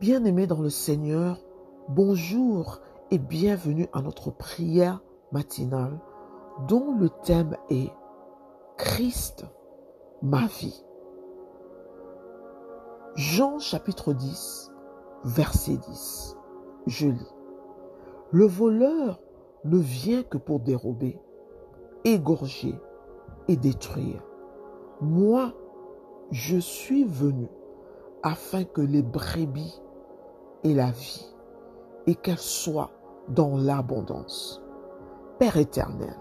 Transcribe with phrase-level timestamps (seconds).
[0.00, 1.36] Bien-aimés dans le Seigneur,
[1.88, 6.00] bonjour et bienvenue à notre prière matinale
[6.66, 7.90] dont le thème est
[8.78, 9.44] Christ,
[10.22, 10.82] ma vie.
[13.14, 14.72] Jean chapitre 10,
[15.24, 16.34] verset 10.
[16.86, 17.34] Je lis.
[18.30, 19.20] Le voleur
[19.64, 21.20] ne vient que pour dérober,
[22.04, 22.74] égorger
[23.48, 24.22] et détruire.
[25.02, 25.52] Moi,
[26.30, 27.48] je suis venu
[28.22, 29.78] afin que les brebis
[30.64, 31.26] aient la vie
[32.06, 32.90] et qu'elles soient
[33.28, 34.62] dans l'abondance.
[35.38, 36.16] Père éternel,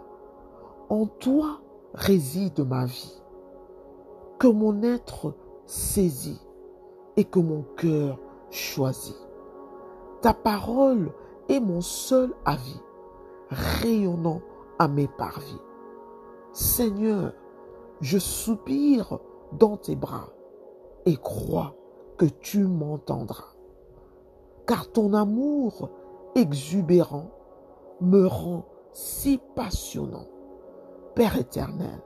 [0.89, 1.61] en toi
[1.93, 3.21] réside ma vie.
[4.39, 5.33] Que mon être
[5.65, 6.39] saisit
[7.17, 8.17] et que mon cœur
[8.49, 9.17] choisit.
[10.21, 11.11] Ta parole
[11.49, 12.79] est mon seul avis,
[13.49, 14.41] rayonnant
[14.77, 15.61] à mes parvis.
[16.53, 17.33] Seigneur,
[18.01, 19.19] je soupire
[19.51, 20.29] dans tes bras
[21.05, 21.75] et crois
[22.17, 23.58] que tu m'entendras.
[24.69, 25.89] Car ton amour
[26.35, 27.31] exubérant
[28.01, 30.27] me rend si passionnant.
[31.15, 32.03] Père éternel,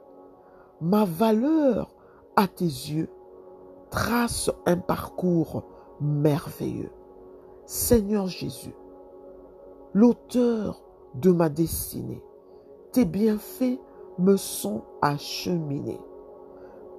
[0.80, 1.94] ma valeur
[2.38, 3.09] à tes yeux
[3.89, 5.66] trace un parcours
[6.00, 6.94] merveilleux.
[7.66, 8.73] Seigneur Jésus,
[9.94, 10.81] l'auteur
[11.16, 12.23] de ma destinée,
[12.94, 13.81] tes bienfaits
[14.20, 16.00] me sont acheminés.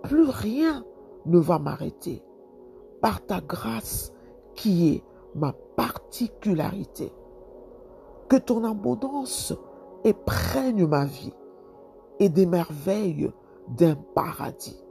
[0.02, 0.84] Plus rien
[1.24, 2.22] ne va m'arrêter
[3.00, 4.12] par ta grâce
[4.54, 5.04] qui est
[5.34, 7.12] ma particularité.
[8.28, 9.52] Que ton abondance
[10.04, 11.32] éprègne ma vie
[12.20, 13.30] et des merveilles
[13.68, 14.82] d'un paradis.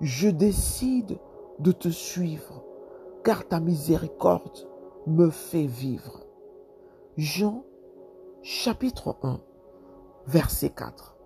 [0.00, 1.18] Je décide
[1.58, 2.62] de te suivre
[3.24, 4.68] car ta miséricorde
[5.06, 6.20] me fait vivre.
[7.16, 7.64] Jean
[8.42, 9.40] chapitre 1
[10.26, 11.16] verset 4.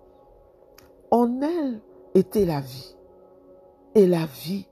[1.11, 1.81] En elle
[2.15, 2.95] était la vie
[3.95, 4.67] et la vie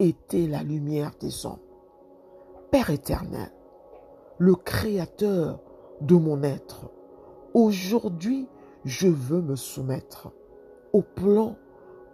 [0.00, 1.58] était la lumière des hommes.
[2.74, 3.52] Père éternel,
[4.38, 5.60] le créateur
[6.00, 6.90] de mon être,
[7.54, 8.48] aujourd'hui
[8.84, 10.32] je veux me soumettre
[10.92, 11.54] au plan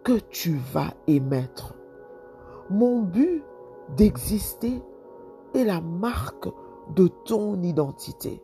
[0.04, 1.76] que tu vas émettre.
[2.68, 3.42] Mon but
[3.96, 4.82] d'exister
[5.54, 6.50] est la marque
[6.94, 8.42] de ton identité.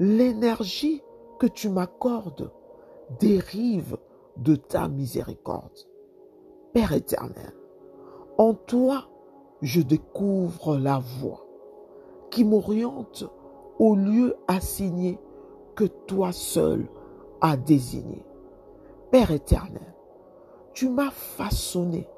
[0.00, 1.04] L'énergie
[1.38, 2.50] que tu m'accordes
[3.20, 3.96] dérive
[4.38, 5.86] de ta miséricorde.
[6.72, 7.54] Père éternel,
[8.38, 9.06] en toi,
[9.62, 11.46] je découvre la voie
[12.30, 13.24] qui m'oriente
[13.78, 15.18] au lieu assigné
[15.76, 16.88] que toi seul
[17.40, 18.24] as désigné.
[19.10, 19.94] Père éternel,
[20.72, 22.08] tu m'as façonné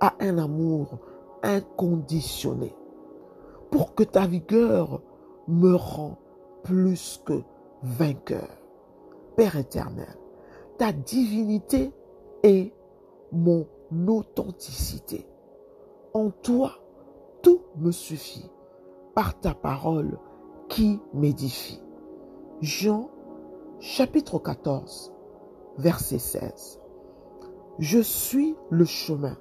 [0.00, 0.98] à un amour
[1.42, 2.74] inconditionné
[3.70, 5.00] pour que ta vigueur
[5.46, 6.18] me rend
[6.64, 7.42] plus que
[7.82, 8.48] vainqueur.
[9.36, 10.18] Père éternel,
[10.76, 11.92] ta divinité
[12.42, 12.72] est
[13.32, 13.66] mon
[14.08, 15.26] authenticité.
[16.12, 16.72] En toi,
[17.40, 18.50] tout me suffit
[19.14, 20.18] par ta parole
[20.68, 21.80] qui m'édifie.
[22.60, 23.10] Jean
[23.78, 25.12] chapitre 14,
[25.78, 26.80] verset 16.
[27.78, 29.36] Je suis le chemin,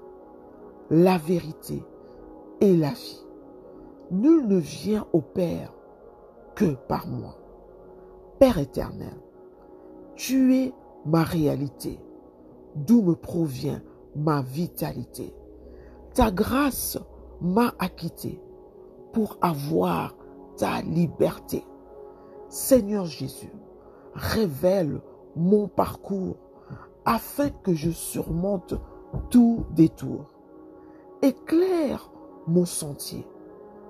[0.91, 1.83] la vérité
[2.61, 3.25] et la vie.
[4.11, 5.73] Nul ne vient au Père
[6.53, 7.35] que par moi.
[8.37, 9.17] Père éternel,
[10.15, 11.99] tu es ma réalité
[12.75, 13.81] d'où me provient
[14.15, 15.33] ma vitalité.
[16.19, 16.97] Ta grâce
[17.39, 18.41] m'a acquitté
[19.13, 20.17] pour avoir
[20.57, 21.63] ta liberté.
[22.49, 23.53] Seigneur Jésus,
[24.15, 24.99] révèle
[25.37, 26.35] mon parcours
[27.05, 28.73] afin que je surmonte
[29.29, 30.33] tout détour.
[31.21, 32.11] Éclaire
[32.47, 33.25] mon sentier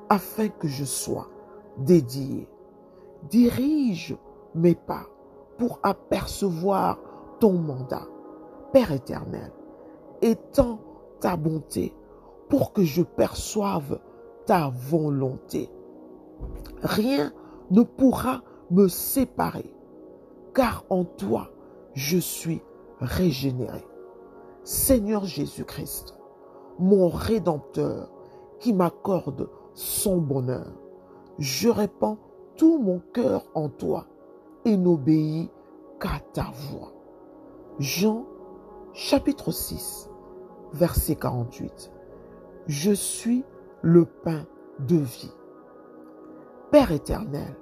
[0.10, 1.30] afin que je sois
[1.80, 2.48] dédié.
[3.32, 4.16] Dirige
[4.54, 5.08] mes pas
[5.58, 7.00] pour apercevoir
[7.40, 8.08] ton mandat.
[8.72, 9.52] Père éternel,
[10.22, 10.80] étends
[11.22, 11.96] ta bonté
[12.50, 14.00] pour que je perçoive
[14.46, 15.70] ta volonté.
[16.82, 17.32] Rien
[17.72, 19.74] ne pourra me séparer,
[20.54, 21.52] car en toi
[21.94, 22.62] je suis
[23.00, 23.86] régénéré.
[24.64, 26.16] Seigneur Jésus-Christ,
[26.80, 28.12] mon Rédempteur,
[28.60, 30.72] qui m'accorde son bonheur,
[31.38, 32.18] je répands
[32.58, 34.06] tout mon cœur en toi
[34.66, 35.50] et n'obéis
[36.00, 36.92] qu'à ta voix.
[37.80, 38.26] Jean
[38.94, 40.10] chapitre 6,
[40.74, 41.92] verset 48.
[42.68, 43.44] Je suis
[43.82, 44.46] le pain
[44.80, 45.34] de vie.
[46.72, 47.56] Père éternel,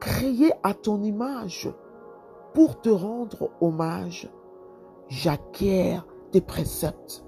[0.00, 1.68] créé à ton image
[2.54, 4.30] pour te rendre hommage,
[5.08, 5.98] j'acquiers
[6.30, 7.24] tes préceptes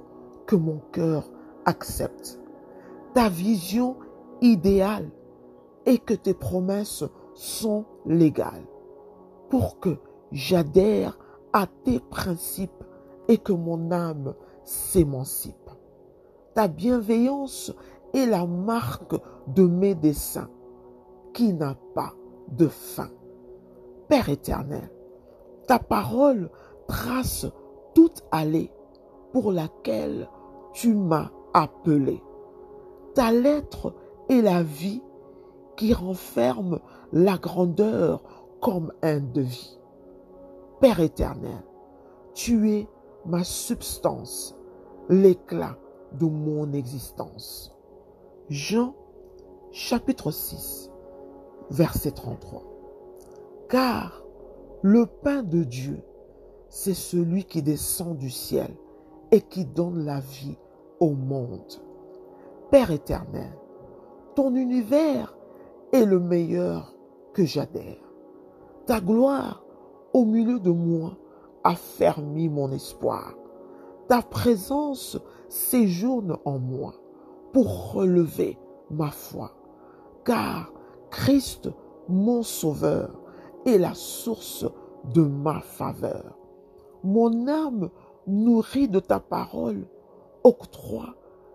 [0.46, 1.28] que mon cœur
[1.64, 2.40] accepte.
[3.14, 3.96] Ta vision
[4.40, 5.10] idéale
[5.84, 7.04] et que tes promesses
[7.34, 8.66] sont légales
[9.50, 9.98] pour que
[10.32, 11.18] j'adhère
[11.52, 12.84] à tes principes
[13.28, 14.34] et que mon âme
[14.64, 15.70] s'émancipe.
[16.56, 17.70] Ta bienveillance
[18.14, 19.14] est la marque
[19.46, 20.48] de mes desseins
[21.34, 22.14] qui n'a pas
[22.48, 23.10] de fin.
[24.08, 24.90] Père éternel,
[25.66, 26.48] ta parole
[26.88, 27.46] trace
[27.94, 28.72] toute allée
[29.34, 30.30] pour laquelle
[30.72, 32.22] tu m'as appelé.
[33.14, 33.92] Ta lettre
[34.30, 35.02] est la vie
[35.76, 36.80] qui renferme
[37.12, 38.22] la grandeur
[38.62, 39.78] comme un devis.
[40.80, 41.66] Père éternel,
[42.32, 42.88] tu es
[43.26, 44.56] ma substance,
[45.10, 45.76] l'éclat
[46.12, 47.74] de mon existence.
[48.48, 48.94] Jean
[49.72, 50.90] chapitre 6,
[51.70, 52.62] verset 33.
[53.68, 54.22] Car
[54.82, 56.00] le pain de Dieu,
[56.68, 58.70] c'est celui qui descend du ciel
[59.32, 60.56] et qui donne la vie
[61.00, 61.80] au monde.
[62.70, 63.52] Père éternel,
[64.34, 65.36] ton univers
[65.92, 66.94] est le meilleur
[67.32, 67.96] que j'adhère.
[68.86, 69.64] Ta gloire
[70.12, 71.16] au milieu de moi
[71.64, 73.34] a fermi mon espoir.
[74.08, 75.18] Ta présence
[75.48, 76.94] séjourne en moi
[77.52, 78.56] pour relever
[78.90, 79.52] ma foi.
[80.24, 80.72] Car
[81.10, 81.68] Christ,
[82.08, 83.20] mon Sauveur,
[83.64, 84.64] est la source
[85.12, 86.38] de ma faveur.
[87.02, 87.90] Mon âme
[88.28, 89.86] nourrie de ta parole
[90.44, 91.14] octroie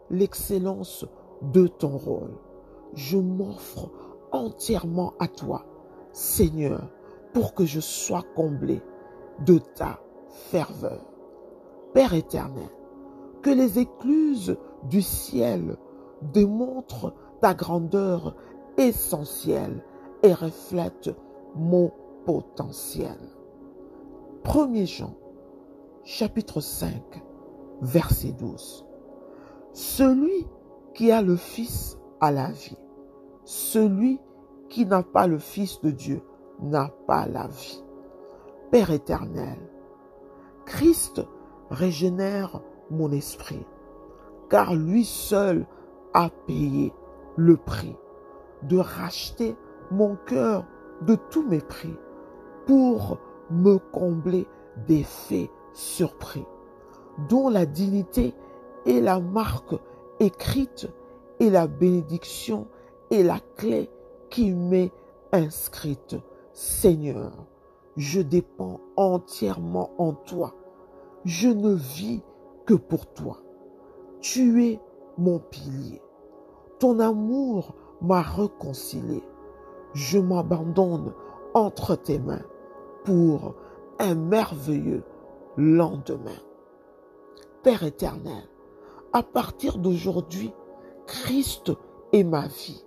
[0.09, 1.05] l'excellence
[1.41, 2.37] de ton rôle.
[2.93, 3.89] Je m'offre
[4.33, 5.65] entièrement à toi,
[6.11, 6.89] Seigneur,
[7.33, 8.81] pour que je sois comblé
[9.45, 9.99] de ta
[10.29, 11.10] ferveur.
[11.93, 12.69] Père éternel,
[13.41, 15.77] que les écluses du ciel
[16.21, 18.35] démontrent ta grandeur
[18.77, 19.83] essentielle
[20.23, 21.11] et reflètent
[21.55, 21.91] mon
[22.25, 23.17] potentiel.
[24.45, 25.15] 1 Jean,
[26.03, 27.23] chapitre 5,
[27.81, 28.85] verset 12.
[29.73, 30.47] Celui
[30.93, 32.77] qui a le Fils a la vie.
[33.43, 34.19] Celui
[34.69, 36.21] qui n'a pas le Fils de Dieu
[36.61, 37.83] n'a pas la vie.
[38.71, 39.57] Père éternel,
[40.65, 41.21] Christ
[41.71, 43.65] régénère mon esprit,
[44.49, 45.65] car lui seul
[46.13, 46.93] a payé
[47.37, 47.95] le prix
[48.63, 49.55] de racheter
[49.89, 50.65] mon cœur
[51.01, 51.95] de tout mépris
[52.67, 53.17] pour
[53.49, 54.47] me combler
[54.87, 56.45] des faits surpris,
[57.29, 58.35] dont la dignité
[58.85, 59.75] est la marque
[60.19, 60.87] écrite
[61.39, 62.67] et la bénédiction
[63.09, 63.89] est la clé
[64.29, 64.91] qui m'est
[65.31, 66.15] inscrite.
[66.53, 67.31] Seigneur,
[67.97, 70.53] je dépends entièrement en toi.
[71.25, 72.21] Je ne vis
[72.65, 73.37] que pour toi.
[74.21, 74.79] Tu es
[75.17, 76.01] mon pilier.
[76.79, 79.21] Ton amour m'a réconcilié.
[79.93, 81.13] Je m'abandonne
[81.53, 82.45] entre tes mains
[83.03, 83.55] pour
[83.99, 85.03] un merveilleux
[85.57, 86.39] lendemain.
[87.61, 88.49] Père éternel,
[89.13, 90.51] à partir d'aujourd'hui,
[91.05, 91.71] Christ
[92.13, 92.83] est ma vie.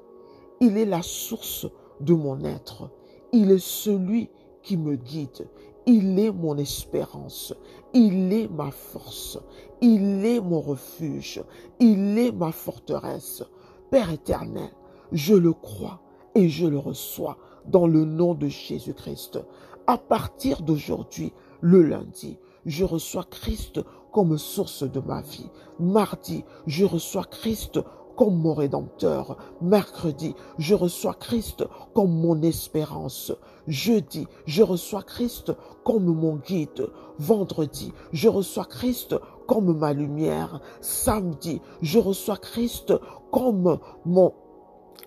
[0.60, 1.66] Il est la source
[2.00, 2.90] de mon être.
[3.32, 4.30] Il est celui
[4.62, 5.48] qui me guide.
[5.86, 7.54] Il est mon espérance.
[7.92, 9.38] Il est ma force.
[9.80, 11.42] Il est mon refuge.
[11.80, 13.42] Il est ma forteresse.
[13.90, 14.70] Père éternel,
[15.12, 16.00] je le crois
[16.34, 17.36] et je le reçois
[17.66, 19.38] dans le nom de Jésus-Christ.
[19.86, 23.80] À partir d'aujourd'hui, le lundi, je reçois Christ
[24.12, 25.50] comme source de ma vie.
[25.78, 27.80] Mardi, je reçois Christ
[28.16, 29.36] comme mon rédempteur.
[29.60, 31.64] Mercredi, je reçois Christ
[31.94, 33.32] comme mon espérance.
[33.66, 35.52] Jeudi, je reçois Christ
[35.84, 36.88] comme mon guide.
[37.18, 39.16] Vendredi, je reçois Christ
[39.46, 40.60] comme ma lumière.
[40.80, 42.94] Samedi, je reçois Christ
[43.30, 44.32] comme mon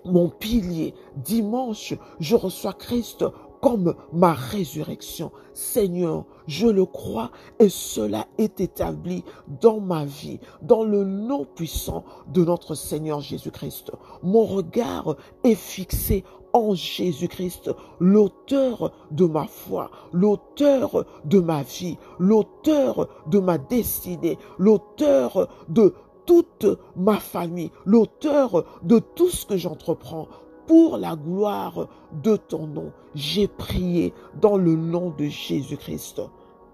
[0.06, 0.94] mon pilier.
[1.16, 3.26] Dimanche, je reçois Christ
[3.68, 5.30] comme ma résurrection.
[5.54, 9.26] Seigneur, je le crois et cela est établi
[9.59, 13.92] dans ma vie, dans le nom puissant de notre Seigneur Jésus-Christ.
[14.24, 17.69] Mon regard est fixé en Jésus-Christ,
[18.00, 25.94] l'auteur de ma foi, l'auteur de ma vie, l'auteur de ma destinée, l'auteur de
[26.26, 30.30] toute ma famille, l'auteur de tout ce que j'entreprends
[30.68, 31.88] pour la gloire
[32.24, 32.92] de ton nom.
[33.16, 36.21] J'ai prié dans le nom de Jésus-Christ.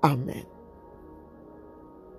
[0.02, 0.44] Amen.